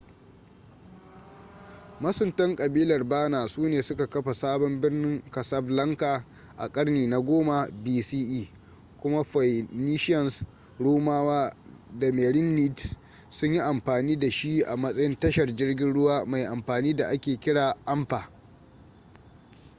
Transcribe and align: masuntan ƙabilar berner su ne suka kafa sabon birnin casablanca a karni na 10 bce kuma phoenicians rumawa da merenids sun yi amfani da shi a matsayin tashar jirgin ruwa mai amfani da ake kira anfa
masuntan 1.99 2.55
ƙabilar 2.55 3.03
berner 3.03 3.49
su 3.49 3.69
ne 3.69 3.81
suka 3.81 4.07
kafa 4.07 4.33
sabon 4.33 4.81
birnin 4.81 5.21
casablanca 5.31 6.23
a 6.57 6.67
karni 6.71 7.07
na 7.07 7.17
10 7.19 7.67
bce 7.83 8.49
kuma 9.01 9.23
phoenicians 9.23 10.33
rumawa 10.79 11.51
da 11.99 12.11
merenids 12.11 12.95
sun 13.31 13.53
yi 13.53 13.59
amfani 13.61 14.19
da 14.19 14.29
shi 14.31 14.61
a 14.63 14.75
matsayin 14.75 15.19
tashar 15.19 15.55
jirgin 15.55 15.93
ruwa 15.93 16.25
mai 16.25 16.45
amfani 16.45 16.95
da 16.95 17.07
ake 17.07 17.37
kira 17.39 17.75
anfa 17.85 18.29